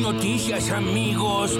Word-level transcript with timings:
noticias, 0.00 0.70
amigos 0.70 1.58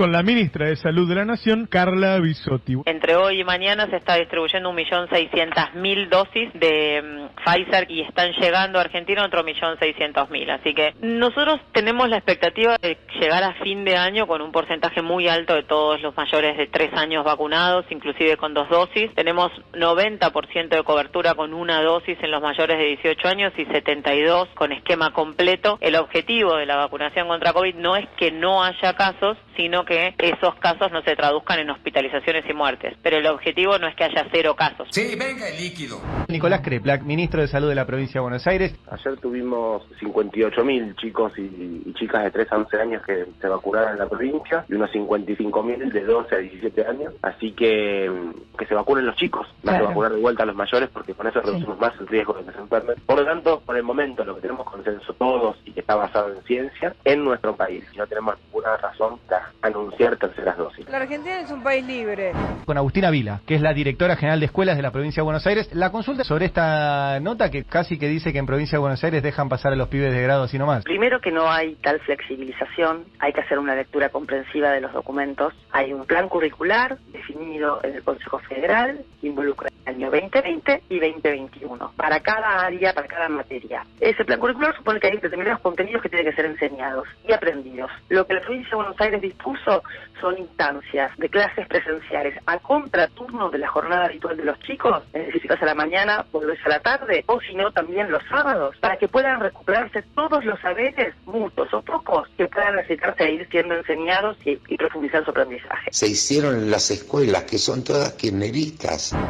con 0.00 0.12
la 0.12 0.22
ministra 0.22 0.66
de 0.66 0.76
Salud 0.76 1.06
de 1.06 1.14
la 1.14 1.26
Nación, 1.26 1.66
Carla 1.66 2.18
Bisotti. 2.20 2.74
Entre 2.86 3.16
hoy 3.16 3.42
y 3.42 3.44
mañana 3.44 3.86
se 3.90 3.96
está 3.96 4.14
distribuyendo 4.14 4.72
1.600.000 4.72 6.08
dosis 6.08 6.50
de 6.54 7.02
mm, 7.02 7.19
Pfizer 7.44 7.90
y 7.90 8.02
están 8.02 8.32
llegando 8.32 8.78
a 8.78 8.82
Argentina 8.82 9.24
otro 9.24 9.44
1.600.000. 9.44 10.50
Así 10.50 10.74
que 10.74 10.94
nosotros 11.00 11.60
tenemos 11.72 12.08
la 12.08 12.16
expectativa 12.16 12.76
de 12.80 12.98
llegar 13.20 13.42
a 13.42 13.54
fin 13.54 13.84
de 13.84 13.96
año 13.96 14.26
con 14.26 14.42
un 14.42 14.52
porcentaje 14.52 15.02
muy 15.02 15.28
alto 15.28 15.54
de 15.54 15.62
todos 15.62 16.00
los 16.00 16.16
mayores 16.16 16.56
de 16.56 16.66
tres 16.66 16.92
años 16.94 17.24
vacunados, 17.24 17.84
inclusive 17.90 18.36
con 18.36 18.54
dos 18.54 18.68
dosis. 18.68 19.14
Tenemos 19.14 19.52
90% 19.72 20.68
de 20.68 20.82
cobertura 20.82 21.34
con 21.34 21.54
una 21.54 21.82
dosis 21.82 22.18
en 22.22 22.30
los 22.30 22.42
mayores 22.42 22.78
de 22.78 22.84
18 22.84 23.28
años 23.28 23.52
y 23.56 23.64
72 23.66 24.48
con 24.54 24.72
esquema 24.72 25.12
completo. 25.12 25.78
El 25.80 25.96
objetivo 25.96 26.56
de 26.56 26.66
la 26.66 26.76
vacunación 26.76 27.28
contra 27.28 27.52
COVID 27.52 27.74
no 27.76 27.96
es 27.96 28.08
que 28.16 28.30
no 28.30 28.62
haya 28.62 28.94
casos, 28.94 29.36
sino 29.56 29.84
que 29.84 30.14
esos 30.18 30.54
casos 30.56 30.90
no 30.92 31.02
se 31.02 31.16
traduzcan 31.16 31.58
en 31.60 31.70
hospitalizaciones 31.70 32.44
y 32.48 32.52
muertes. 32.54 32.96
Pero 33.02 33.18
el 33.18 33.26
objetivo 33.26 33.78
no 33.78 33.86
es 33.86 33.94
que 33.94 34.04
haya 34.04 34.26
cero 34.32 34.54
casos. 34.56 34.88
Sí, 34.90 35.14
venga 35.18 35.48
el 35.48 35.56
líquido. 35.56 36.00
Nicolás 36.28 36.60
Kreplak, 36.60 37.02
ministro 37.02 37.29
de 37.38 37.48
Salud 37.48 37.68
de 37.68 37.74
la 37.74 37.86
provincia 37.86 38.14
de 38.14 38.20
Buenos 38.20 38.46
Aires. 38.46 38.74
Ayer 38.90 39.16
tuvimos 39.18 39.82
58.000 40.00 40.96
chicos 40.96 41.32
y, 41.38 41.92
chicas 41.94 42.24
de 42.24 42.30
3 42.30 42.52
a 42.52 42.56
11 42.56 42.76
años 42.80 43.02
que 43.06 43.26
se 43.40 43.48
vacunaron 43.48 43.92
en 43.92 43.98
la 43.98 44.08
provincia 44.08 44.64
y 44.68 44.74
unos 44.74 44.90
55.000 44.90 45.92
de 45.92 46.04
12 46.04 46.34
a 46.34 46.38
17 46.38 46.86
años. 46.86 47.14
Así 47.22 47.52
que 47.52 48.10
que 48.58 48.66
se 48.66 48.74
vacunen 48.74 49.06
los 49.06 49.16
chicos, 49.16 49.46
más 49.62 49.78
que 49.78 49.86
vacunar 49.86 50.12
de 50.12 50.20
vuelta 50.20 50.42
a 50.42 50.46
los 50.46 50.56
mayores 50.56 50.90
porque 50.92 51.14
con 51.14 51.26
eso 51.26 51.40
reducimos 51.40 51.78
más 51.78 51.92
el 52.00 52.06
riesgo 52.08 52.34
de 52.34 52.44
que 52.44 52.52
se 52.52 52.58
enfermen. 52.58 52.96
Por 53.06 53.18
lo 53.18 53.24
tanto, 53.24 53.60
por 53.60 53.76
el 53.76 53.82
momento 53.82 54.24
lo 54.24 54.34
que 54.34 54.42
tenemos 54.42 54.66
consenso 54.66 55.12
todos 55.14 55.56
y 55.64 55.72
que 55.72 55.80
está 55.80 55.94
basado 55.94 56.32
en 56.32 56.42
ciencia 56.42 56.94
en 57.04 57.24
nuestro 57.24 57.54
país. 57.56 57.84
Y 57.94 57.98
no 57.98 58.06
tenemos 58.06 58.36
ninguna 58.46 58.76
razón 58.76 59.18
para 59.28 59.50
anunciar 59.62 60.16
terceras 60.16 60.56
dosis. 60.56 60.88
La 60.88 60.98
Argentina 60.98 61.40
es 61.40 61.50
un 61.50 61.62
país 61.62 61.84
libre. 61.86 62.32
Con 62.64 62.76
Agustina 62.76 63.10
Vila, 63.10 63.40
que 63.46 63.54
es 63.54 63.60
la 63.60 63.72
directora 63.72 64.16
general 64.16 64.40
de 64.40 64.46
escuelas 64.46 64.76
de 64.76 64.82
la 64.82 64.90
provincia 64.90 65.20
de 65.20 65.24
Buenos 65.24 65.46
Aires, 65.46 65.68
la 65.72 65.90
consulta 65.90 66.24
sobre 66.24 66.46
esta 66.46 67.19
nota 67.20 67.50
que 67.50 67.64
casi 67.64 67.98
que 67.98 68.08
dice 68.08 68.32
que 68.32 68.38
en 68.38 68.46
provincia 68.46 68.76
de 68.76 68.80
Buenos 68.80 69.02
Aires 69.04 69.22
dejan 69.22 69.48
pasar 69.48 69.72
a 69.72 69.76
los 69.76 69.88
pibes 69.88 70.12
de 70.12 70.22
grado 70.22 70.44
así 70.44 70.58
nomás. 70.58 70.84
Primero 70.84 71.20
que 71.20 71.30
no 71.30 71.50
hay 71.50 71.76
tal 71.76 72.00
flexibilización, 72.00 73.04
hay 73.18 73.32
que 73.32 73.40
hacer 73.40 73.58
una 73.58 73.74
lectura 73.74 74.08
comprensiva 74.08 74.70
de 74.70 74.80
los 74.80 74.92
documentos. 74.92 75.54
Hay 75.72 75.92
un 75.92 76.06
plan 76.06 76.28
curricular 76.28 76.98
en 77.34 77.94
el 77.94 78.02
Consejo 78.02 78.38
Federal, 78.40 79.04
involucra 79.22 79.68
el 79.86 79.94
año 79.94 80.10
2020 80.10 80.82
y 80.88 81.00
2021, 81.00 81.92
para 81.96 82.20
cada 82.20 82.64
área, 82.66 82.92
para 82.92 83.06
cada 83.06 83.28
materia. 83.28 83.84
Ese 84.00 84.24
plan 84.24 84.38
curricular 84.38 84.76
supone 84.76 85.00
que 85.00 85.08
hay 85.08 85.16
determinados 85.18 85.60
contenidos 85.60 86.02
que 86.02 86.08
tienen 86.08 86.30
que 86.30 86.36
ser 86.36 86.46
enseñados 86.46 87.08
y 87.26 87.32
aprendidos. 87.32 87.90
Lo 88.08 88.26
que 88.26 88.34
la 88.34 88.40
provincia 88.40 88.70
de 88.70 88.76
Buenos 88.76 89.00
Aires 89.00 89.20
dispuso 89.20 89.82
son 90.20 90.38
instancias 90.38 91.16
de 91.16 91.28
clases 91.28 91.66
presenciales 91.66 92.34
a 92.46 92.58
contraturno 92.58 93.50
de 93.50 93.58
la 93.58 93.68
jornada 93.68 94.06
habitual 94.06 94.36
de 94.36 94.44
los 94.44 94.58
chicos, 94.60 95.02
es 95.12 95.26
decir, 95.26 95.42
si 95.42 95.48
vas 95.48 95.62
a 95.62 95.66
la 95.66 95.74
mañana, 95.74 96.24
volvés 96.32 96.58
a 96.64 96.68
la 96.68 96.80
tarde, 96.80 97.24
o 97.26 97.40
si 97.40 97.54
no, 97.54 97.72
también 97.72 98.10
los 98.10 98.22
sábados, 98.28 98.76
para 98.80 98.96
que 98.96 99.08
puedan 99.08 99.40
recuperarse 99.40 100.02
todos 100.14 100.44
los 100.44 100.60
saberes, 100.60 101.14
muchos 101.24 101.72
o 101.72 101.82
pocos, 101.82 102.28
que 102.36 102.46
puedan 102.46 102.76
necesitarse 102.76 103.24
a 103.24 103.30
ir 103.30 103.48
siendo 103.50 103.74
enseñados 103.74 104.36
y, 104.44 104.56
profundizar 104.80 105.22
su 105.24 105.30
aprendizaje. 105.30 105.90
Se 105.92 106.06
hicieron 106.06 106.70
las 106.70 106.90
escuelas, 106.90 107.19
que 107.46 107.58
son 107.58 107.82
todas. 107.82 108.14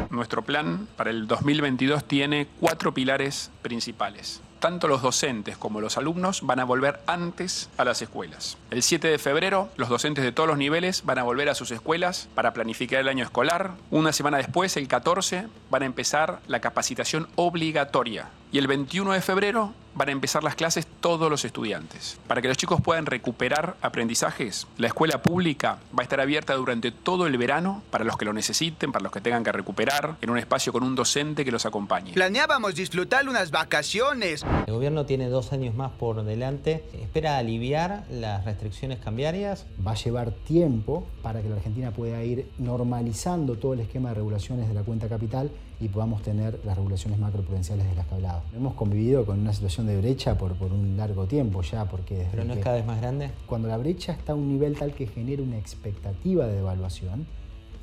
Nuestro 0.09 0.41
plan 0.43 0.87
para 0.95 1.09
el 1.09 1.27
2022 1.27 2.05
tiene 2.05 2.47
cuatro 2.59 2.93
pilares 2.93 3.51
principales 3.61 4.41
tanto 4.61 4.87
los 4.87 5.01
docentes 5.01 5.57
como 5.57 5.81
los 5.81 5.97
alumnos 5.97 6.45
van 6.45 6.59
a 6.59 6.63
volver 6.63 7.01
antes 7.07 7.69
a 7.77 7.83
las 7.83 8.01
escuelas. 8.01 8.57
El 8.69 8.83
7 8.83 9.07
de 9.07 9.17
febrero, 9.17 9.69
los 9.75 9.89
docentes 9.89 10.23
de 10.23 10.31
todos 10.31 10.47
los 10.47 10.57
niveles 10.57 11.03
van 11.03 11.17
a 11.17 11.23
volver 11.23 11.49
a 11.49 11.55
sus 11.55 11.71
escuelas 11.71 12.29
para 12.35 12.53
planificar 12.53 13.01
el 13.01 13.09
año 13.09 13.25
escolar. 13.25 13.71
Una 13.89 14.13
semana 14.13 14.37
después, 14.37 14.77
el 14.77 14.87
14, 14.87 15.47
van 15.71 15.81
a 15.81 15.87
empezar 15.87 16.41
la 16.47 16.61
capacitación 16.61 17.27
obligatoria. 17.35 18.29
Y 18.53 18.57
el 18.57 18.67
21 18.67 19.13
de 19.13 19.21
febrero 19.21 19.73
van 19.95 20.09
a 20.09 20.11
empezar 20.11 20.43
las 20.43 20.55
clases 20.55 20.85
todos 20.99 21.29
los 21.29 21.45
estudiantes. 21.45 22.19
Para 22.27 22.41
que 22.41 22.49
los 22.49 22.57
chicos 22.57 22.81
puedan 22.81 23.05
recuperar 23.05 23.77
aprendizajes, 23.81 24.67
la 24.77 24.87
escuela 24.87 25.21
pública 25.21 25.77
va 25.97 26.01
a 26.01 26.03
estar 26.03 26.19
abierta 26.19 26.53
durante 26.55 26.91
todo 26.91 27.27
el 27.27 27.37
verano 27.37 27.81
para 27.91 28.03
los 28.03 28.17
que 28.17 28.25
lo 28.25 28.33
necesiten, 28.33 28.91
para 28.91 29.03
los 29.03 29.11
que 29.13 29.21
tengan 29.21 29.45
que 29.45 29.53
recuperar, 29.53 30.17
en 30.21 30.29
un 30.29 30.37
espacio 30.37 30.73
con 30.73 30.83
un 30.83 30.95
docente 30.95 31.45
que 31.45 31.51
los 31.51 31.65
acompañe. 31.65 32.11
Planeábamos 32.11 32.75
disfrutar 32.75 33.27
unas 33.29 33.51
vacaciones. 33.51 34.45
El 34.67 34.73
gobierno 34.73 35.05
tiene 35.05 35.29
dos 35.29 35.53
años 35.53 35.73
más 35.73 35.91
por 35.91 36.23
delante. 36.23 36.83
Espera 36.93 37.37
aliviar 37.37 38.03
las 38.09 38.43
restricciones 38.43 38.99
cambiarias. 38.99 39.65
Va 39.85 39.91
a 39.91 39.95
llevar 39.95 40.31
tiempo 40.31 41.07
para 41.21 41.41
que 41.41 41.47
la 41.47 41.55
Argentina 41.55 41.91
pueda 41.91 42.21
ir 42.23 42.49
normalizando 42.57 43.55
todo 43.55 43.73
el 43.73 43.79
esquema 43.79 44.09
de 44.09 44.15
regulaciones 44.15 44.67
de 44.67 44.73
la 44.73 44.83
cuenta 44.83 45.07
capital 45.07 45.51
y 45.81 45.89
podamos 45.89 46.21
tener 46.21 46.59
las 46.63 46.77
regulaciones 46.77 47.19
macroprudenciales 47.19 47.89
de 47.89 47.95
las 47.95 48.05
que 48.05 48.15
hablaba. 48.15 48.43
Hemos 48.55 48.75
convivido 48.75 49.25
con 49.25 49.39
una 49.39 49.51
situación 49.51 49.87
de 49.87 49.97
brecha 49.97 50.37
por, 50.37 50.53
por 50.53 50.71
un 50.71 50.95
largo 50.95 51.25
tiempo 51.25 51.63
ya, 51.63 51.85
porque... 51.85 52.27
¿Pero 52.29 52.45
no 52.45 52.53
es 52.53 52.59
cada 52.59 52.75
vez 52.75 52.85
más 52.85 53.01
grande? 53.01 53.31
Cuando 53.47 53.67
la 53.67 53.77
brecha 53.77 54.13
está 54.13 54.33
a 54.33 54.35
un 54.35 54.47
nivel 54.47 54.77
tal 54.77 54.93
que 54.93 55.07
genera 55.07 55.41
una 55.41 55.57
expectativa 55.57 56.45
de 56.45 56.55
devaluación, 56.57 57.25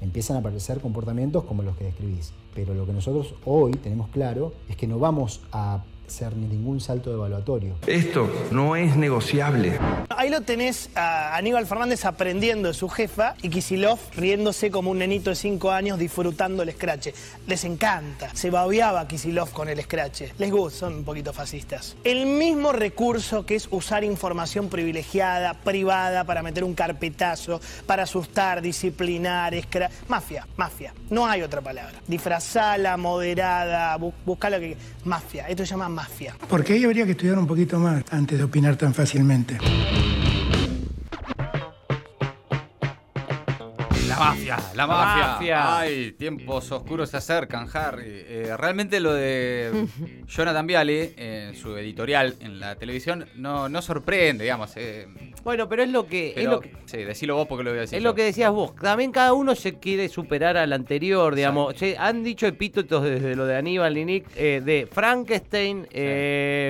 empiezan 0.01 0.37
a 0.37 0.41
aparecer 0.41 0.81
comportamientos 0.81 1.43
como 1.45 1.65
los 1.65 1.77
que 1.77 1.85
describís. 1.85 2.33
Pero 2.55 2.73
lo 2.73 2.87
que 2.87 2.93
nosotros 2.93 3.35
hoy 3.45 3.73
tenemos 3.73 4.09
claro 4.09 4.53
es 4.69 4.77
que 4.77 4.87
no 4.87 4.99
vamos 4.99 5.41
a 5.51 5.83
ser 6.11 6.37
ni 6.37 6.47
ningún 6.47 6.81
salto 6.81 7.13
evaluatorio. 7.13 7.77
Esto 7.87 8.31
no 8.51 8.77
es 8.77 8.97
negociable. 8.97 9.79
Ahí 10.09 10.31
lo 10.31 10.41
tenés 10.41 10.91
a 10.95 11.37
Aníbal 11.37 11.67
Fernández 11.67 12.05
aprendiendo 12.05 12.69
de 12.69 12.75
su 12.75 12.89
jefa 12.89 13.35
y 13.43 13.51
Kisilov 13.51 13.99
riéndose 14.17 14.71
como 14.71 14.91
un 14.91 14.99
nenito 14.99 15.31
de 15.31 15.37
5 15.37 15.71
años 15.71 15.99
disfrutando 15.99 16.63
el 16.63 16.73
scratch. 16.73 17.09
Les 17.47 17.65
encanta. 17.65 18.31
Se 18.35 18.51
babeaba 18.51 19.07
Kisilov 19.07 19.51
con 19.53 19.69
el 19.69 19.81
scratch. 19.83 20.23
Les 20.39 20.51
gusta, 20.51 20.81
son 20.81 20.95
un 20.95 21.05
poquito 21.05 21.33
fascistas. 21.33 21.97
El 22.05 22.27
mismo 22.27 22.73
recurso 22.73 23.47
que 23.47 23.55
es 23.55 23.69
usar 23.71 24.05
información 24.05 24.69
privilegiada, 24.69 25.55
privada, 25.55 26.25
para 26.25 26.43
meter 26.43 26.65
un 26.65 26.75
carpetazo, 26.75 27.61
para 27.87 28.05
asustar, 28.05 28.63
disciplinar, 28.63 29.61
scratch. 29.63 29.93
Mafia, 30.09 30.47
mafia. 30.57 30.95
No 31.11 31.27
hay 31.27 31.43
otra 31.43 31.61
palabra. 31.61 32.01
Disfrazala, 32.07 32.97
moderada, 32.97 33.97
busca 33.97 34.51
lo 34.51 34.59
que... 34.59 34.77
Mafia. 35.05 35.49
Esto 35.49 35.65
se 35.65 35.71
llama 35.71 35.89
mafia. 35.99 36.35
Porque 36.49 36.75
ahí 36.75 36.85
habría 36.85 37.05
que 37.05 37.13
estudiar 37.13 37.39
un 37.39 37.47
poquito 37.47 37.79
más 37.81 38.05
antes 38.11 38.39
de 38.39 38.45
opinar 38.45 38.77
tan 38.77 38.95
fácilmente. 38.95 39.59
La 44.07 44.17
mafia, 44.17 44.57
la 44.75 44.87
mafia. 44.87 45.79
Ay, 45.79 46.13
tiempos 46.13 46.71
oscuros 46.71 47.11
se 47.11 47.17
acercan, 47.17 47.69
Harry. 47.73 48.05
Eh, 48.07 48.55
realmente 48.57 49.01
lo 49.01 49.13
de 49.13 49.89
Jonathan 50.29 50.67
Viale, 50.67 51.15
en 51.17 51.57
su 51.57 51.77
editorial 51.77 52.37
en 52.41 52.61
la 52.61 52.77
televisión, 52.77 53.27
no, 53.35 53.69
no 53.69 53.83
sorprende, 53.83 54.45
digamos. 54.45 54.73
Eh, 54.77 55.09
bueno, 55.43 55.69
pero 55.69 55.83
es 55.83 55.91
lo 55.91 56.07
que. 56.07 56.35
es 56.37 56.45
lo 56.45 56.61
que 56.61 56.73
sí, 56.87 56.99
decilo 56.99 57.37
vos 57.37 57.47
porque 57.47 57.65
lo 57.65 57.71
voy 57.71 57.79
a 57.79 57.81
decir. 57.83 57.99
Es 57.99 58.05
lo 58.05 58.15
que 58.15 58.25
decías 58.25 58.51
vos. 58.51 58.75
También 58.77 59.13
cada 59.13 59.33
uno 59.33 59.55
se 59.55 59.79
quiere 59.79 60.09
superar 60.09 60.57
al 60.57 60.73
anterior, 60.73 61.35
digamos. 61.35 61.75
han 61.99 62.25
dicho 62.25 62.47
epítetos 62.47 63.05
desde 63.05 63.37
lo 63.37 63.47
de 63.47 63.57
Aníbal 63.57 63.97
y 63.97 64.05
Nick, 64.05 64.27
eh, 64.37 64.63
de 64.65 64.89
Frankenstein, 64.91 65.87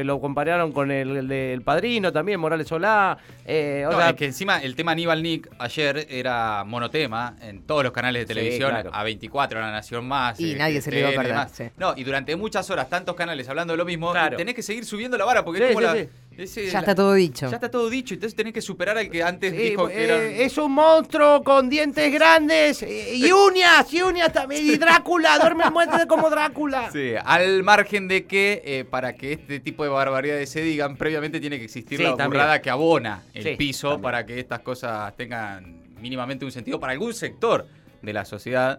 lo 0.06 0.20
compararon 0.20 0.72
con 0.72 0.90
el, 0.90 1.28
del 1.28 1.62
padrino 1.62 2.12
también, 2.12 2.40
Morales 2.40 2.68
Solá. 2.68 3.18
o 3.44 4.16
que 4.16 4.24
encima 4.24 4.58
el 4.62 4.74
tema 4.74 4.92
Aníbal 4.92 5.22
Nick 5.22 5.50
ayer 5.58 6.06
era 6.08 6.64
monotema 6.64 7.36
en 7.40 7.62
todos 7.62 7.82
los 7.82 7.92
canales 7.92 8.22
de 8.22 8.34
televisión, 8.34 8.74
a 8.90 9.02
24, 9.02 9.58
a 9.58 9.62
La 9.62 9.72
Nación 9.72 10.06
Más. 10.06 10.38
Y 10.40 10.54
nadie 10.54 10.80
se 10.80 10.90
le 10.90 11.00
iba 11.00 11.08
a 11.10 11.12
perder. 11.12 11.72
No, 11.76 11.94
y 11.96 12.04
durante 12.04 12.34
muchas 12.36 12.68
horas, 12.70 12.88
tantos 12.88 13.14
canales 13.14 13.48
hablando 13.48 13.72
de 13.72 13.76
lo 13.78 13.84
mismo, 13.84 14.12
tenés 14.36 14.54
que 14.54 14.62
seguir 14.62 14.84
subiendo 14.84 15.16
la 15.16 15.24
vara 15.24 15.44
porque 15.44 15.68
es 15.68 15.74
como 15.74 15.80
la, 15.80 15.96
ya 16.44 16.78
está 16.78 16.94
todo 16.94 17.14
dicho. 17.14 17.48
Ya 17.48 17.56
está 17.56 17.70
todo 17.70 17.90
dicho, 17.90 18.14
entonces 18.14 18.36
tenés 18.36 18.52
que 18.52 18.60
superar 18.62 18.96
al 18.96 19.10
que 19.10 19.22
antes 19.22 19.52
dijo 19.52 19.88
que 19.88 20.04
era... 20.04 20.16
Eh, 20.16 20.44
es 20.44 20.56
un 20.56 20.72
monstruo 20.72 21.42
con 21.42 21.68
dientes 21.68 22.12
grandes 22.12 22.82
eh, 22.82 23.16
y 23.16 23.32
uñas, 23.32 23.92
y 23.92 24.02
uñas 24.02 24.32
también. 24.32 24.64
Y 24.64 24.76
Drácula, 24.76 25.38
duerme 25.38 25.68
muerte 25.70 26.06
como 26.06 26.30
Drácula. 26.30 26.90
Sí, 26.92 27.12
al 27.24 27.64
margen 27.64 28.06
de 28.06 28.26
que 28.26 28.62
eh, 28.64 28.84
para 28.84 29.14
que 29.14 29.32
este 29.32 29.58
tipo 29.58 29.82
de 29.82 29.90
barbaridades 29.90 30.48
se 30.50 30.62
digan, 30.62 30.96
previamente 30.96 31.40
tiene 31.40 31.58
que 31.58 31.64
existir 31.64 32.00
la 32.00 32.14
burrada 32.14 32.62
que 32.62 32.70
abona 32.70 33.24
el 33.34 33.56
piso 33.56 34.00
para 34.00 34.24
que 34.24 34.38
estas 34.38 34.60
cosas 34.60 35.16
tengan 35.16 35.82
mínimamente 36.00 36.44
un 36.44 36.52
sentido 36.52 36.78
para 36.78 36.92
algún 36.92 37.14
sector 37.14 37.66
de 38.00 38.12
la 38.12 38.24
sociedad 38.24 38.78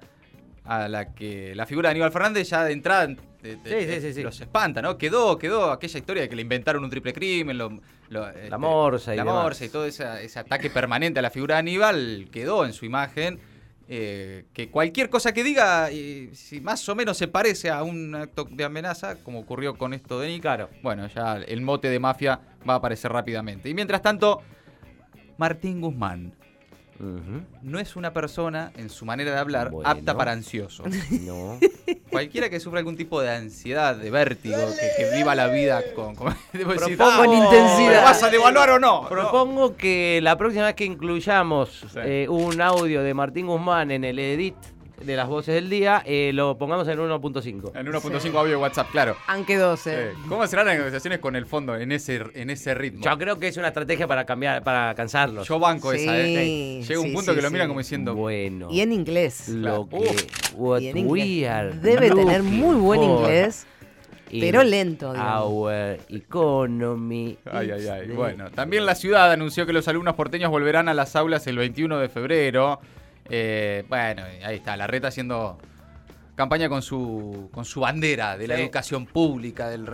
a 0.63 0.87
la 0.87 1.13
que 1.13 1.53
la 1.55 1.65
figura 1.65 1.89
de 1.89 1.91
Aníbal 1.91 2.11
Fernández 2.11 2.49
ya 2.49 2.63
de 2.63 2.71
entrada 2.71 3.07
los 3.41 4.41
espanta, 4.41 4.81
¿no? 4.81 4.97
Quedó, 4.97 5.37
quedó 5.37 5.71
aquella 5.71 5.99
historia 5.99 6.23
de 6.23 6.29
que 6.29 6.35
le 6.35 6.41
inventaron 6.41 6.83
un 6.83 6.89
triple 6.89 7.13
crimen, 7.13 7.57
lo, 7.57 7.79
la 8.09 8.31
este, 8.31 8.57
morsa 8.57 9.13
y 9.13 9.17
la 9.17 9.25
morsa 9.25 9.65
y 9.65 9.69
todo 9.69 9.85
ese, 9.85 10.03
ataque 10.03 10.69
permanente 10.69 11.19
a 11.19 11.21
la 11.21 11.29
figura 11.29 11.55
de 11.55 11.59
Aníbal 11.59 12.27
quedó 12.31 12.65
en 12.65 12.73
su 12.73 12.85
imagen 12.85 13.39
eh, 13.87 14.45
que 14.53 14.69
cualquier 14.69 15.09
cosa 15.09 15.33
que 15.33 15.43
diga, 15.43 15.89
si 16.33 16.61
más 16.61 16.87
o 16.89 16.95
menos 16.95 17.17
se 17.17 17.27
parece 17.27 17.69
a 17.69 17.81
un 17.81 18.13
acto 18.13 18.47
de 18.49 18.63
amenaza, 18.63 19.15
como 19.23 19.39
ocurrió 19.39 19.77
con 19.77 19.93
esto 19.93 20.19
de 20.19 20.27
Nick, 20.27 20.45
bueno, 20.83 21.07
ya 21.07 21.37
el 21.37 21.61
mote 21.61 21.89
de 21.89 21.99
mafia 21.99 22.39
va 22.67 22.73
a 22.73 22.77
aparecer 22.77 23.11
rápidamente. 23.11 23.67
Y 23.67 23.73
mientras 23.73 24.01
tanto, 24.01 24.41
Martín 25.37 25.81
Guzmán. 25.81 26.33
No 27.61 27.79
es 27.79 27.95
una 27.95 28.11
persona, 28.11 28.73
en 28.75 28.89
su 28.89 29.05
manera 29.05 29.31
de 29.31 29.37
hablar, 29.37 29.71
apta 29.85 30.15
para 30.15 30.33
ansioso. 30.33 30.83
No. 31.21 31.57
Cualquiera 32.11 32.49
que 32.49 32.59
sufra 32.59 32.79
algún 32.79 32.97
tipo 32.97 33.21
de 33.21 33.29
ansiedad, 33.29 33.95
de 33.95 34.09
vértigo, 34.09 34.57
que, 34.97 35.15
viva 35.15 35.35
la 35.35 35.47
vida 35.47 35.81
con, 35.95 36.15
con, 36.15 36.35
Propongo 36.51 37.17
con 37.17 37.33
intensidad. 37.33 38.03
¿Vas 38.03 38.23
a 38.23 38.29
devaluar 38.29 38.71
o 38.71 38.79
no? 38.79 39.07
Propongo 39.07 39.75
que 39.75 40.19
la 40.21 40.37
próxima 40.37 40.65
vez 40.65 40.75
que 40.75 40.85
incluyamos 40.85 41.85
eh, 41.97 42.27
un 42.29 42.61
audio 42.61 43.03
de 43.03 43.13
Martín 43.13 43.47
Guzmán 43.47 43.91
en 43.91 44.03
el 44.03 44.19
edit 44.19 44.55
de 45.03 45.15
las 45.15 45.27
voces 45.27 45.55
del 45.55 45.69
día, 45.69 46.01
eh, 46.05 46.31
lo 46.33 46.57
pongamos 46.57 46.87
en 46.87 46.99
1.5. 46.99 47.71
En 47.75 47.87
1.5 47.87 48.35
audio 48.35 48.51
de 48.51 48.55
WhatsApp, 48.57 48.89
claro. 48.91 49.15
Aunque 49.27 49.57
12. 49.57 49.93
Eh, 49.93 50.13
¿Cómo 50.27 50.45
serán 50.47 50.67
las 50.67 50.77
negociaciones 50.77 51.19
con 51.19 51.35
el 51.35 51.45
fondo 51.45 51.75
en 51.75 51.91
ese, 51.91 52.23
en 52.33 52.49
ese 52.49 52.73
ritmo? 52.73 53.03
Yo 53.03 53.17
creo 53.17 53.39
que 53.39 53.47
es 53.47 53.57
una 53.57 53.67
estrategia 53.67 54.07
para 54.07 54.25
cambiar, 54.25 54.63
para 54.63 54.93
cansarlos. 54.95 55.47
Yo 55.47 55.59
banco 55.59 55.93
esa, 55.93 56.17
¿eh? 56.17 56.83
Llega 56.87 56.99
un 56.99 57.13
punto 57.13 57.35
que 57.35 57.41
lo 57.41 57.51
miran 57.51 57.67
como 57.67 57.79
diciendo. 57.79 58.15
Bueno. 58.15 58.67
Y 58.71 58.81
en 58.81 58.93
inglés. 58.93 59.49
Lo 59.49 59.87
que. 59.87 60.27
What 60.55 60.81
we 60.93 61.47
are 61.47 61.71
Debe 61.71 62.11
tener 62.11 62.43
muy 62.43 62.75
buen 62.75 63.03
inglés. 63.03 63.65
Pero 64.31 64.63
lento. 64.63 65.11
Our 65.11 65.99
economy. 66.09 67.37
Ay, 67.45 67.71
ay, 67.71 67.87
ay. 67.87 68.07
Bueno, 68.09 68.51
también 68.51 68.85
la 68.85 68.95
ciudad 68.95 69.31
anunció 69.31 69.65
que 69.65 69.73
los 69.73 69.87
alumnos 69.87 70.15
porteños 70.15 70.51
volverán 70.51 70.87
a 70.87 70.93
las 70.93 71.15
aulas 71.15 71.47
el 71.47 71.57
21 71.57 71.97
de 71.97 72.09
febrero. 72.09 72.79
Eh, 73.29 73.83
bueno, 73.87 74.23
ahí 74.43 74.55
está, 74.55 74.75
la 74.77 74.87
reta 74.87 75.09
haciendo 75.09 75.57
campaña 76.39 76.69
con 76.69 76.81
su, 76.81 77.49
con 77.51 77.65
su 77.65 77.81
bandera 77.81 78.37
de 78.37 78.47
la 78.47 78.57
educación 78.57 79.05
pública, 79.05 79.67
del 79.67 79.85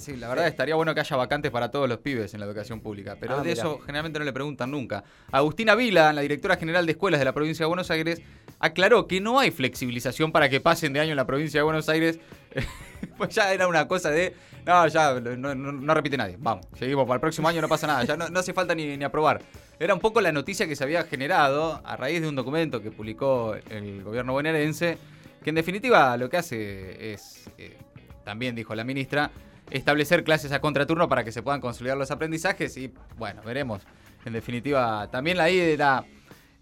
sí, 0.00 0.16
la 0.16 0.28
verdad 0.28 0.46
estaría 0.46 0.74
bueno 0.74 0.94
que 0.94 1.00
haya 1.00 1.14
vacantes 1.14 1.50
para 1.50 1.70
todos 1.70 1.90
los 1.90 1.98
pibes 1.98 2.32
en 2.32 2.40
la 2.40 2.46
educación 2.46 2.80
pública, 2.80 3.18
pero 3.20 3.36
ah, 3.36 3.42
de 3.42 3.52
eso 3.52 3.80
generalmente 3.80 4.18
no 4.18 4.24
le 4.24 4.32
preguntan 4.32 4.70
nunca. 4.70 5.04
Agustina 5.30 5.74
Vila, 5.74 6.10
la 6.14 6.22
directora 6.22 6.56
general 6.56 6.86
de 6.86 6.92
escuelas 6.92 7.20
de 7.20 7.26
la 7.26 7.34
provincia 7.34 7.64
de 7.64 7.68
Buenos 7.68 7.90
Aires, 7.90 8.22
aclaró 8.60 9.08
que 9.08 9.20
no 9.20 9.40
hay 9.40 9.50
flexibilización 9.50 10.30
para 10.30 10.48
que 10.48 10.60
pasen 10.60 10.92
de 10.92 11.00
año 11.00 11.10
en 11.10 11.16
la 11.16 11.26
provincia 11.26 11.58
de 11.58 11.64
Buenos 11.64 11.88
Aires. 11.88 12.20
pues 13.16 13.34
ya 13.34 13.52
era 13.52 13.66
una 13.66 13.88
cosa 13.88 14.10
de, 14.10 14.34
no, 14.66 14.86
ya 14.86 15.18
no, 15.18 15.94
repite 15.94 16.16
nadie, 16.16 16.36
vamos, 16.38 16.66
seguimos, 16.78 17.04
para 17.04 17.14
el 17.14 17.20
próximo 17.20 17.48
año 17.48 17.60
no 17.60 17.68
pasa 17.68 17.86
nada, 17.86 18.04
ya 18.04 18.16
no, 18.16 18.38
hace 18.38 18.52
falta 18.52 18.74
ni, 18.74 18.96
ni 18.96 19.04
aprobar. 19.04 19.40
Era 19.78 19.94
un 19.94 20.00
poco 20.00 20.20
la 20.20 20.30
noticia 20.30 20.68
que 20.68 20.76
se 20.76 20.84
había 20.84 21.04
generado 21.04 21.80
a 21.84 21.96
raíz 21.96 22.20
de 22.20 22.28
un 22.28 22.36
documento 22.36 22.82
que 22.82 22.90
publicó 22.90 23.54
el 23.70 24.02
gobierno 24.02 24.34
bonaerense, 24.34 24.98
que 25.42 25.50
en 25.50 25.56
definitiva 25.56 26.16
lo 26.18 26.28
que 26.28 26.36
hace 26.36 27.14
es, 27.14 27.48
eh, 27.56 27.78
también 28.24 28.54
dijo 28.54 28.74
la 28.74 28.84
ministra, 28.84 29.30
establecer 29.70 30.22
clases 30.24 30.52
a 30.52 30.60
contraturno 30.60 31.08
para 31.08 31.24
que 31.24 31.32
se 31.32 31.42
puedan 31.42 31.60
consolidar 31.62 31.96
los 31.96 32.10
aprendizajes 32.10 32.76
y 32.76 32.92
bueno, 33.16 33.40
veremos. 33.42 33.82
En 34.26 34.34
definitiva, 34.34 35.08
también 35.10 35.38
la 35.38 35.48
idea 35.48 36.04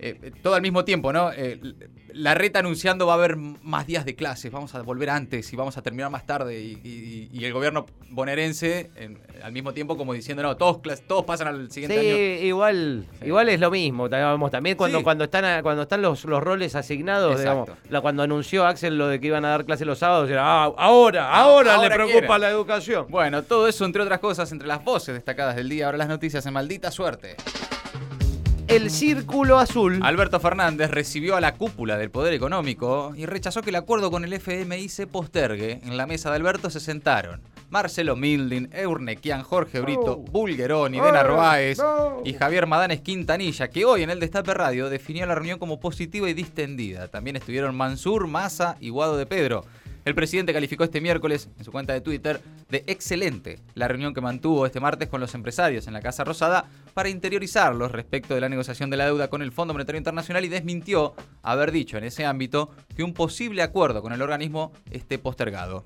eh, 0.00 0.30
todo 0.42 0.54
al 0.54 0.62
mismo 0.62 0.84
tiempo, 0.84 1.12
¿no? 1.12 1.32
Eh, 1.32 1.60
la 2.12 2.34
reta 2.34 2.60
anunciando 2.60 3.06
va 3.06 3.14
a 3.14 3.16
haber 3.16 3.36
más 3.36 3.86
días 3.86 4.04
de 4.04 4.14
clases, 4.14 4.50
vamos 4.50 4.74
a 4.74 4.82
volver 4.82 5.10
antes 5.10 5.52
y 5.52 5.56
vamos 5.56 5.76
a 5.76 5.82
terminar 5.82 6.10
más 6.10 6.24
tarde. 6.24 6.60
Y, 6.60 7.44
el 7.44 7.52
gobierno 7.52 7.86
bonaerense 8.10 8.90
al 9.42 9.52
mismo 9.52 9.72
tiempo 9.72 9.96
como 9.96 10.12
diciendo, 10.12 10.42
no, 10.42 10.56
todos, 10.56 10.80
todos 11.06 11.24
pasan 11.24 11.48
al 11.48 11.70
siguiente 11.70 11.98
año. 11.98 12.14
Sí, 12.14 12.46
igual, 12.46 13.06
igual 13.24 13.48
es 13.48 13.58
lo 13.58 13.70
mismo. 13.70 14.08
También 14.08 14.76
cuando, 14.76 15.02
cuando 15.02 15.24
están, 15.24 15.62
cuando 15.62 15.82
están 15.82 16.02
los, 16.02 16.24
los 16.24 16.42
roles 16.42 16.74
asignados, 16.74 17.38
digamos, 17.38 17.70
cuando 18.02 18.22
anunció 18.22 18.66
Axel 18.66 18.98
lo 18.98 19.08
de 19.08 19.20
que 19.20 19.28
iban 19.28 19.44
a 19.44 19.48
dar 19.48 19.64
clases 19.64 19.86
los 19.86 19.98
sábados, 19.98 20.30
era, 20.30 20.42
ah, 20.44 20.72
ahora, 20.76 21.32
ahora, 21.32 21.78
le 21.78 21.90
preocupa 21.90 22.38
la 22.38 22.50
educación. 22.50 23.06
Bueno, 23.08 23.42
todo 23.42 23.66
eso, 23.66 23.84
entre 23.84 24.02
otras 24.02 24.20
cosas, 24.20 24.50
entre 24.52 24.68
las 24.68 24.84
voces 24.84 25.14
destacadas 25.14 25.56
del 25.56 25.68
día, 25.68 25.86
ahora 25.86 25.98
las 25.98 26.08
noticias 26.08 26.44
en 26.46 26.52
maldita 26.52 26.90
suerte 26.90 27.36
el 28.68 28.90
Círculo 28.90 29.58
Azul. 29.58 30.00
Alberto 30.02 30.40
Fernández 30.40 30.90
recibió 30.90 31.36
a 31.36 31.40
la 31.40 31.54
cúpula 31.54 31.96
del 31.96 32.10
Poder 32.10 32.34
Económico 32.34 33.12
y 33.16 33.24
rechazó 33.26 33.62
que 33.62 33.70
el 33.70 33.76
acuerdo 33.76 34.10
con 34.10 34.24
el 34.24 34.32
FMI 34.32 34.88
se 34.88 35.06
postergue. 35.06 35.80
En 35.82 35.96
la 35.96 36.06
mesa 36.06 36.30
de 36.30 36.36
Alberto 36.36 36.68
se 36.68 36.80
sentaron 36.80 37.40
Marcelo 37.70 38.14
Mildin, 38.14 38.68
Eurnequian, 38.72 39.42
Jorge 39.42 39.80
Brito, 39.80 40.16
Bulgeroni, 40.16 41.00
De 41.00 41.12
Narváez 41.12 41.78
y 42.24 42.34
Javier 42.34 42.66
Madanes 42.66 43.00
Quintanilla, 43.00 43.68
que 43.68 43.84
hoy 43.84 44.02
en 44.02 44.10
el 44.10 44.20
Destape 44.20 44.54
Radio 44.54 44.90
definió 44.90 45.26
la 45.26 45.34
reunión 45.34 45.58
como 45.58 45.80
positiva 45.80 46.28
y 46.28 46.34
distendida. 46.34 47.08
También 47.08 47.36
estuvieron 47.36 47.74
Mansur, 47.74 48.26
Massa 48.26 48.76
y 48.80 48.90
Guado 48.90 49.16
de 49.16 49.26
Pedro. 49.26 49.64
El 50.08 50.14
presidente 50.14 50.54
calificó 50.54 50.84
este 50.84 51.02
miércoles 51.02 51.50
en 51.58 51.64
su 51.66 51.70
cuenta 51.70 51.92
de 51.92 52.00
Twitter 52.00 52.40
de 52.70 52.82
excelente 52.86 53.60
la 53.74 53.88
reunión 53.88 54.14
que 54.14 54.22
mantuvo 54.22 54.64
este 54.64 54.80
martes 54.80 55.10
con 55.10 55.20
los 55.20 55.34
empresarios 55.34 55.86
en 55.86 55.92
la 55.92 56.00
Casa 56.00 56.24
Rosada 56.24 56.64
para 56.94 57.10
interiorizarlos 57.10 57.92
respecto 57.92 58.34
de 58.34 58.40
la 58.40 58.48
negociación 58.48 58.88
de 58.88 58.96
la 58.96 59.04
deuda 59.04 59.28
con 59.28 59.42
el 59.42 59.52
Fondo 59.52 59.74
Monetario 59.74 59.98
Internacional 59.98 60.46
y 60.46 60.48
desmintió 60.48 61.14
haber 61.42 61.72
dicho 61.72 61.98
en 61.98 62.04
ese 62.04 62.24
ámbito 62.24 62.70
que 62.96 63.02
un 63.02 63.12
posible 63.12 63.60
acuerdo 63.60 64.00
con 64.00 64.14
el 64.14 64.22
organismo 64.22 64.72
esté 64.90 65.18
postergado. 65.18 65.84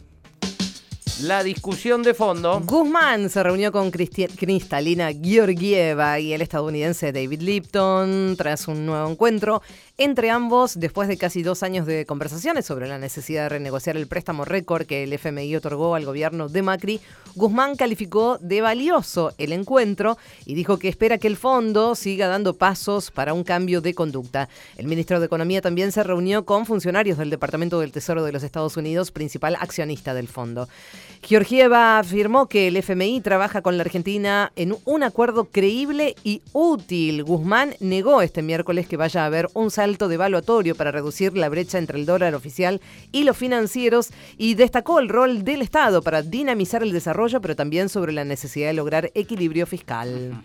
La 1.21 1.45
discusión 1.45 2.03
de 2.03 2.15
fondo. 2.15 2.61
Guzmán 2.65 3.29
se 3.29 3.43
reunió 3.43 3.71
con 3.71 3.91
Cristalina 3.93 5.11
Georgieva 5.13 6.19
y 6.19 6.33
el 6.33 6.43
estadounidense 6.43 7.13
David 7.13 7.43
Lipton 7.43 8.35
tras 8.37 8.67
un 8.67 8.87
nuevo 8.87 9.09
encuentro 9.09 9.63
entre 9.99 10.31
ambos, 10.31 10.81
después 10.81 11.09
de 11.09 11.19
casi 11.19 11.43
dos 11.43 11.63
años 11.63 11.87
de 11.87 12.07
conversaciones 12.07 12.65
sobre 12.65 12.89
la 12.89 12.99
necesidad 12.99 13.45
de 13.45 13.49
renegociar 13.51 13.97
el 13.97 14.07
préstamo 14.07 14.45
récord 14.45 14.87
que 14.87 15.03
el 15.03 15.13
FMI 15.13 15.57
otorgó 15.57 15.95
al 15.95 16.05
gobierno 16.05 16.49
de 16.49 16.63
Macri, 16.63 17.01
Guzmán 17.35 17.77
calificó 17.77 18.39
de 18.39 18.61
valioso 18.61 19.33
el 19.39 19.53
encuentro 19.53 20.19
y 20.45 20.55
dijo 20.55 20.79
que 20.79 20.89
espera 20.89 21.19
que 21.19 21.29
el 21.29 21.37
fondo 21.37 21.95
siga 21.95 22.27
dando 22.27 22.55
pasos 22.55 23.11
para 23.11 23.33
un 23.33 23.45
cambio 23.45 23.81
de 23.81 23.95
conducta. 23.95 24.49
El 24.77 24.87
ministro 24.87 25.21
de 25.21 25.27
Economía 25.27 25.63
también 25.63 25.93
se 25.93 26.03
reunió 26.03 26.45
con 26.45 26.67
funcionarios 26.67 27.19
del 27.19 27.31
Departamento 27.31 27.81
del 27.81 27.93
Tesoro 27.93 28.25
de 28.25 28.33
los 28.33 28.43
Estados 28.43 28.77
Unidos, 28.77 29.11
principal 29.11 29.57
accionista 29.59 30.15
del 30.15 30.29
fondo. 30.29 30.69
Georgieva 31.23 31.99
afirmó 31.99 32.49
que 32.49 32.69
el 32.69 32.77
FMI 32.77 33.21
trabaja 33.21 33.63
con 33.63 33.77
la 33.77 33.85
Argentina 33.85 34.53
en 34.57 34.77
un 34.85 35.03
acuerdo 35.03 35.45
creíble 35.45 36.17
y 36.25 36.43
útil. 36.53 37.23
Guzmán 37.23 37.77
negó 37.81 38.23
este 38.23 38.43
miércoles 38.43 38.89
que 38.89 38.97
vaya 38.97 39.23
a 39.23 39.27
haber 39.27 39.49
un 39.55 39.71
alto 39.83 40.09
devaluatorio 40.09 40.75
para 40.75 40.91
reducir 40.91 41.37
la 41.37 41.49
brecha 41.49 41.79
entre 41.79 41.99
el 41.99 42.07
dólar 42.07 42.35
oficial 42.35 42.81
y 43.13 43.25
los 43.25 43.37
financieros 43.37 44.11
y 44.39 44.55
destacó 44.55 44.99
el 44.99 45.09
rol 45.09 45.45
del 45.45 45.61
Estado 45.61 46.03
para 46.03 46.23
dinamizar 46.23 46.83
el 46.83 46.93
desarrollo, 46.93 47.41
pero 47.41 47.57
también 47.57 47.89
sobre 47.89 48.13
la 48.13 48.25
necesidad 48.25 48.69
de 48.69 48.75
lograr 48.75 49.11
equilibrio 49.15 49.67
fiscal. 49.67 50.43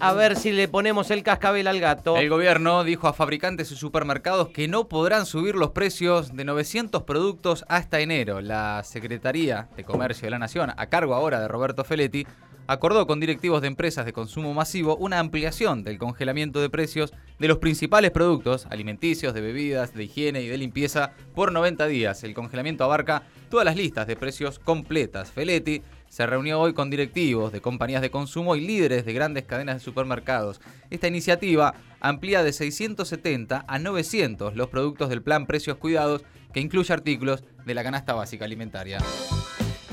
A 0.00 0.12
ver 0.12 0.36
si 0.36 0.52
le 0.52 0.68
ponemos 0.68 1.10
el 1.10 1.24
cascabel 1.24 1.66
al 1.66 1.80
gato. 1.80 2.16
El 2.16 2.30
gobierno 2.30 2.84
dijo 2.84 3.08
a 3.08 3.12
fabricantes 3.12 3.72
y 3.72 3.76
supermercados 3.76 4.50
que 4.50 4.68
no 4.68 4.86
podrán 4.86 5.26
subir 5.26 5.56
los 5.56 5.70
precios 5.70 6.36
de 6.36 6.44
900 6.44 7.02
productos 7.02 7.64
hasta 7.68 7.98
enero. 7.98 8.40
La 8.40 8.84
Secretaría 8.84 9.68
de 9.76 9.82
Comercio 9.82 10.26
de 10.26 10.30
la 10.30 10.38
Nación, 10.38 10.72
a 10.76 10.86
cargo 10.86 11.16
ahora 11.16 11.40
de 11.40 11.48
Roberto 11.48 11.82
Feletti, 11.82 12.28
acordó 12.68 13.06
con 13.06 13.18
directivos 13.18 13.62
de 13.62 13.66
empresas 13.66 14.04
de 14.04 14.12
consumo 14.12 14.52
masivo 14.52 14.94
una 14.96 15.18
ampliación 15.18 15.82
del 15.82 15.98
congelamiento 15.98 16.60
de 16.60 16.68
precios 16.68 17.14
de 17.38 17.48
los 17.48 17.58
principales 17.58 18.10
productos 18.10 18.66
alimenticios, 18.66 19.32
de 19.32 19.40
bebidas, 19.40 19.94
de 19.94 20.04
higiene 20.04 20.42
y 20.42 20.48
de 20.48 20.58
limpieza 20.58 21.12
por 21.34 21.50
90 21.50 21.86
días. 21.86 22.22
El 22.24 22.34
congelamiento 22.34 22.84
abarca 22.84 23.22
todas 23.48 23.64
las 23.64 23.74
listas 23.74 24.06
de 24.06 24.16
precios 24.16 24.58
completas. 24.58 25.32
Feletti 25.32 25.82
se 26.10 26.26
reunió 26.26 26.60
hoy 26.60 26.74
con 26.74 26.90
directivos 26.90 27.52
de 27.52 27.62
compañías 27.62 28.02
de 28.02 28.10
consumo 28.10 28.54
y 28.54 28.60
líderes 28.60 29.06
de 29.06 29.14
grandes 29.14 29.44
cadenas 29.44 29.76
de 29.76 29.80
supermercados. 29.80 30.60
Esta 30.90 31.08
iniciativa 31.08 31.74
amplía 32.00 32.42
de 32.42 32.52
670 32.52 33.64
a 33.66 33.78
900 33.78 34.54
los 34.54 34.68
productos 34.68 35.08
del 35.08 35.22
plan 35.22 35.46
Precios 35.46 35.78
Cuidados 35.78 36.22
que 36.52 36.60
incluye 36.60 36.92
artículos 36.92 37.44
de 37.64 37.74
la 37.74 37.82
canasta 37.82 38.12
básica 38.12 38.44
alimentaria 38.44 38.98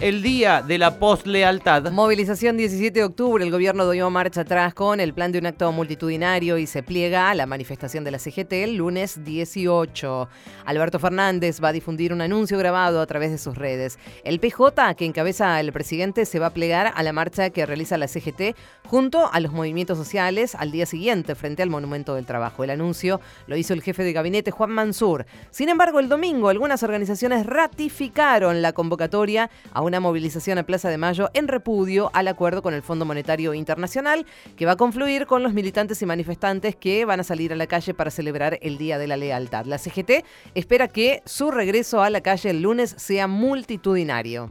el 0.02 0.22
día 0.22 0.62
de 0.62 0.78
la 0.78 1.00
postlealtad. 1.00 1.90
Movilización 1.90 2.58
17 2.58 3.00
de 3.00 3.06
octubre. 3.06 3.44
El 3.46 3.52
gobierno 3.52 3.90
dio 3.90 4.10
marcha 4.10 4.42
atrás 4.42 4.74
con 4.74 5.00
el 5.00 5.14
plan 5.14 5.32
de 5.32 5.40
un 5.40 5.46
acto 5.46 5.72
multitudinario 5.72 6.58
y 6.58 6.68
se 6.68 6.84
pliega 6.84 7.30
a 7.30 7.34
la 7.34 7.46
manifestación 7.46 8.04
de 8.04 8.12
la 8.12 8.20
CGT 8.20 8.52
el 8.52 8.75
lunes 8.75 9.24
18. 9.24 10.28
Alberto 10.66 11.00
Fernández 11.00 11.64
va 11.64 11.70
a 11.70 11.72
difundir 11.72 12.12
un 12.12 12.20
anuncio 12.20 12.58
grabado 12.58 13.00
a 13.00 13.06
través 13.06 13.32
de 13.32 13.38
sus 13.38 13.56
redes. 13.58 13.98
El 14.25 14.42
PJ, 14.42 14.96
que 14.96 15.06
encabeza 15.06 15.60
el 15.62 15.72
presidente, 15.72 16.25
se 16.25 16.40
va 16.40 16.48
a 16.48 16.54
plegar 16.54 16.92
a 16.94 17.02
la 17.02 17.14
marcha 17.14 17.50
que 17.50 17.66
realiza 17.66 17.98
la 17.98 18.10
CGT 18.10 18.56
junto 18.86 19.32
a 19.32 19.40
los 19.40 19.54
movimientos 19.54 19.98
sociales 19.98 20.56
al 20.56 20.72
día 20.72 20.86
siguiente 20.86 21.36
frente 21.36 21.64
al 21.64 21.70
Monumento 21.70 22.16
del 22.16 22.25
Trabajo. 22.25 22.66
El 22.66 22.72
anuncio 22.72 23.22
lo 23.48 23.56
hizo 23.56 23.74
el 23.74 23.82
jefe 23.82 24.04
de 24.04 24.12
gabinete 24.12 24.52
Juan 24.52 24.72
Mansur. 24.72 25.25
Sin 25.52 25.70
embargo, 25.70 26.00
el 26.00 26.10
domingo 26.10 26.50
algunas 26.50 26.84
organizaciones 26.84 27.46
ratificaron 27.46 28.62
la 28.62 28.74
convocatoria 28.74 29.50
a 29.72 29.85
una 29.86 30.00
movilización 30.00 30.58
a 30.58 30.63
Plaza 30.63 30.89
de 30.89 30.98
Mayo 30.98 31.30
en 31.34 31.48
repudio 31.48 32.10
al 32.13 32.27
acuerdo 32.27 32.62
con 32.62 32.74
el 32.74 32.82
Fondo 32.82 33.06
Monetario 33.06 33.54
Internacional, 33.54 34.25
que 34.56 34.65
va 34.65 34.74
a 34.74 34.77
confluir 34.77 35.25
con 35.25 35.44
los 35.44 35.54
militantes 35.54 36.01
y 36.01 36.06
manifestantes 36.06 36.75
que 36.75 37.06
van 37.06 37.20
a 37.20 37.24
salir 37.24 37.54
a 37.54 37.56
la 37.56 37.68
calle 37.68 37.94
para 37.94 38.12
celebrar 38.12 38.58
el 38.62 38.77
Día 38.77 38.98
de 38.98 39.08
la 39.08 39.18
Lealtad. 39.18 39.65
La 39.65 39.77
CGT 39.77 40.25
espera 40.56 40.88
que 40.88 41.22
su 41.25 41.51
regreso 41.51 42.01
a 42.01 42.10
la 42.10 42.22
calle 42.22 42.50
el 42.50 42.62
lunes 42.62 42.96
sea 42.98 43.27
multitudinario. 43.27 44.48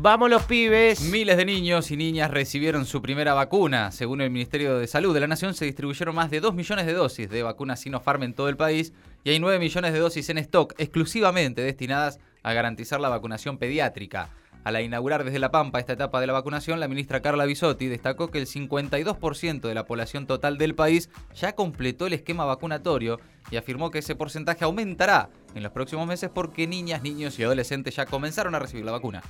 Vamos 0.00 0.30
los 0.30 0.44
pibes. 0.44 1.00
Miles 1.02 1.36
de 1.36 1.44
niños 1.44 1.90
y 1.90 1.96
niñas 1.96 2.30
recibieron 2.30 2.86
su 2.86 3.02
primera 3.02 3.34
vacuna. 3.34 3.90
Según 3.90 4.20
el 4.20 4.30
Ministerio 4.30 4.78
de 4.78 4.86
Salud 4.86 5.12
de 5.12 5.20
la 5.20 5.26
Nación, 5.26 5.54
se 5.54 5.64
distribuyeron 5.64 6.14
más 6.14 6.30
de 6.30 6.40
2 6.40 6.54
millones 6.54 6.86
de 6.86 6.92
dosis 6.92 7.28
de 7.28 7.42
vacunas 7.42 7.80
Sinopharm 7.80 8.22
en 8.22 8.32
todo 8.32 8.48
el 8.48 8.56
país 8.56 8.92
y 9.24 9.30
hay 9.30 9.40
9 9.40 9.58
millones 9.58 9.92
de 9.92 9.98
dosis 9.98 10.28
en 10.30 10.38
stock 10.38 10.74
exclusivamente 10.78 11.62
destinadas 11.62 12.20
a 12.44 12.52
garantizar 12.52 13.00
la 13.00 13.08
vacunación 13.08 13.58
pediátrica. 13.58 14.30
Al 14.64 14.80
inaugurar 14.82 15.24
desde 15.24 15.38
La 15.38 15.50
Pampa 15.50 15.78
esta 15.78 15.94
etapa 15.94 16.20
de 16.20 16.26
la 16.26 16.32
vacunación, 16.32 16.80
la 16.80 16.88
ministra 16.88 17.22
Carla 17.22 17.46
Bisotti 17.46 17.86
destacó 17.86 18.30
que 18.30 18.38
el 18.38 18.46
52% 18.46 19.60
de 19.60 19.74
la 19.74 19.84
población 19.84 20.26
total 20.26 20.58
del 20.58 20.74
país 20.74 21.08
ya 21.34 21.54
completó 21.54 22.06
el 22.06 22.12
esquema 22.12 22.44
vacunatorio 22.44 23.18
y 23.50 23.56
afirmó 23.56 23.90
que 23.90 24.00
ese 24.00 24.14
porcentaje 24.14 24.64
aumentará 24.64 25.30
en 25.54 25.62
los 25.62 25.72
próximos 25.72 26.06
meses 26.06 26.30
porque 26.32 26.66
niñas, 26.66 27.02
niños 27.02 27.38
y 27.38 27.44
adolescentes 27.44 27.96
ya 27.96 28.06
comenzaron 28.06 28.54
a 28.54 28.58
recibir 28.58 28.84
la 28.84 28.92
vacuna. 28.92 29.22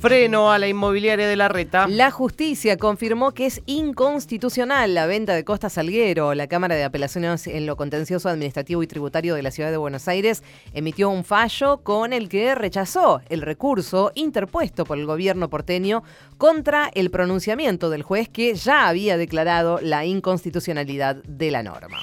Freno 0.00 0.52
a 0.52 0.60
la 0.60 0.68
inmobiliaria 0.68 1.26
de 1.26 1.34
la 1.34 1.48
reta. 1.48 1.88
La 1.88 2.12
justicia 2.12 2.76
confirmó 2.76 3.32
que 3.32 3.46
es 3.46 3.62
inconstitucional 3.66 4.94
la 4.94 5.06
venta 5.06 5.34
de 5.34 5.44
Costa 5.44 5.68
Salguero. 5.68 6.34
La 6.34 6.46
Cámara 6.46 6.76
de 6.76 6.84
Apelaciones 6.84 7.48
en 7.48 7.66
lo 7.66 7.76
contencioso 7.76 8.28
administrativo 8.28 8.84
y 8.84 8.86
tributario 8.86 9.34
de 9.34 9.42
la 9.42 9.50
Ciudad 9.50 9.72
de 9.72 9.76
Buenos 9.76 10.06
Aires 10.06 10.44
emitió 10.72 11.10
un 11.10 11.24
fallo 11.24 11.78
con 11.78 12.12
el 12.12 12.28
que 12.28 12.54
rechazó 12.54 13.22
el 13.28 13.42
recurso 13.42 14.12
interpuesto 14.14 14.84
por 14.84 14.98
el 14.98 15.06
gobierno 15.06 15.50
porteño 15.50 16.04
contra 16.36 16.90
el 16.94 17.10
pronunciamiento 17.10 17.90
del 17.90 18.04
juez 18.04 18.28
que 18.28 18.54
ya 18.54 18.86
había 18.86 19.16
declarado 19.16 19.80
la 19.82 20.04
inconstitucionalidad 20.04 21.16
de 21.24 21.50
la 21.50 21.64
norma. 21.64 21.98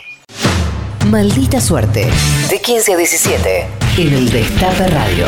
Maldita 1.06 1.62
suerte. 1.62 2.10
De 2.50 2.60
15 2.60 2.94
a 2.94 2.98
17. 2.98 3.68
En 4.00 4.14
el 4.14 4.30
Destape 4.30 4.88
Radio. 4.88 5.28